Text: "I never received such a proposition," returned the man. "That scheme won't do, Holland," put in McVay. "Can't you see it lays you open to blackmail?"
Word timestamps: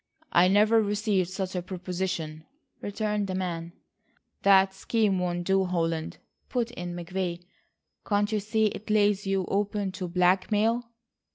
"I 0.31 0.47
never 0.47 0.81
received 0.81 1.29
such 1.29 1.55
a 1.55 1.61
proposition," 1.61 2.43
returned 2.81 3.27
the 3.27 3.35
man. 3.35 3.73
"That 4.41 4.73
scheme 4.73 5.19
won't 5.19 5.43
do, 5.45 5.63
Holland," 5.65 6.17
put 6.49 6.71
in 6.71 6.95
McVay. 6.95 7.43
"Can't 8.07 8.31
you 8.31 8.39
see 8.39 8.65
it 8.69 8.89
lays 8.89 9.27
you 9.27 9.45
open 9.47 9.91
to 9.91 10.07
blackmail?" 10.07 10.89